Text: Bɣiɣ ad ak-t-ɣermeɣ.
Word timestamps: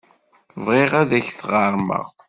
Bɣiɣ 0.63 0.91
ad 1.01 1.11
ak-t-ɣermeɣ. 1.17 2.05